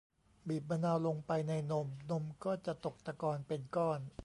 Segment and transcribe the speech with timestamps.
[0.47, 3.99] บีบมะนาวลงไปในนม นมก็จะตกตะกอนเป็นก้อน